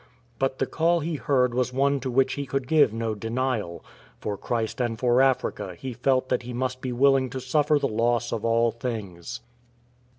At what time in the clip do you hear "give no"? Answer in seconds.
2.67-3.13